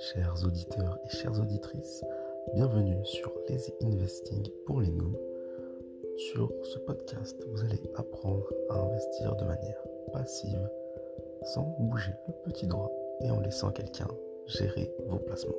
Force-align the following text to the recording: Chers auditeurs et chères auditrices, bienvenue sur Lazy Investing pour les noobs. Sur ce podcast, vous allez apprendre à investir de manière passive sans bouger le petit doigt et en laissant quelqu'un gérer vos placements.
Chers 0.00 0.46
auditeurs 0.46 0.98
et 1.04 1.10
chères 1.10 1.38
auditrices, 1.38 2.02
bienvenue 2.54 3.04
sur 3.04 3.30
Lazy 3.48 3.70
Investing 3.82 4.48
pour 4.64 4.80
les 4.80 4.90
noobs. 4.90 5.20
Sur 6.16 6.50
ce 6.62 6.78
podcast, 6.78 7.36
vous 7.52 7.62
allez 7.64 7.82
apprendre 7.96 8.50
à 8.70 8.76
investir 8.76 9.36
de 9.36 9.44
manière 9.44 9.84
passive 10.10 10.70
sans 11.42 11.76
bouger 11.78 12.14
le 12.28 12.34
petit 12.50 12.66
doigt 12.66 12.90
et 13.20 13.30
en 13.30 13.40
laissant 13.40 13.70
quelqu'un 13.72 14.08
gérer 14.46 14.90
vos 15.06 15.18
placements. 15.18 15.52